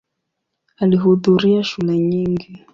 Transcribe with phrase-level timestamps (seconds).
[0.77, 2.65] Alihudhuria shule nyingi.